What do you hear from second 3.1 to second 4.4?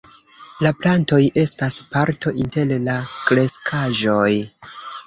kreskaĵoj.